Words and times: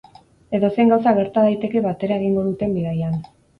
Edozein 0.59 0.93
gauza 0.93 1.13
gerta 1.19 1.45
daiteke 1.49 1.85
batera 1.89 2.19
egingo 2.23 2.49
duten 2.51 2.77
bidaian. 2.81 3.25